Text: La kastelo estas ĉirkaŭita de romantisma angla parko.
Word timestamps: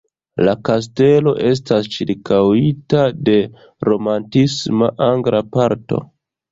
La 0.45 0.53
kastelo 0.69 1.33
estas 1.49 1.91
ĉirkaŭita 1.97 3.05
de 3.31 3.39
romantisma 3.93 4.93
angla 5.15 5.49
parko. 5.59 6.07